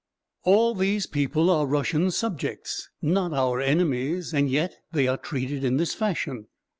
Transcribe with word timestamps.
All 0.45 0.73
these 0.73 1.05
people 1.05 1.51
are 1.51 1.67
Russian 1.67 2.09
subjects, 2.09 2.89
not 3.03 3.33
our 3.33 3.61
enemies, 3.61 4.33
and 4.33 4.49
yet 4.49 4.73
they 4.91 5.07
are 5.07 5.15
treated 5.15 5.63
in 5.63 5.77
this 5.77 5.93
fashion. 5.93 6.47